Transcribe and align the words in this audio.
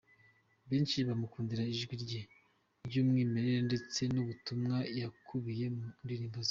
Benshi 0.69 0.97
bamukundira 1.07 1.63
ijwi 1.73 1.93
rye 2.03 2.21
ry’umwimerere 2.87 3.59
ndetse 3.67 3.99
n’ubutumwa 4.13 4.75
bukubiye 5.13 5.65
mu 5.75 5.85
ndirimbo 6.03 6.35
ze. 6.35 6.39